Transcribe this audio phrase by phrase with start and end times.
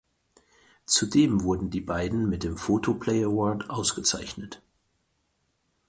[0.87, 4.59] Zudem wurden die beiden mit dem Photoplay Award ausgezeichnet.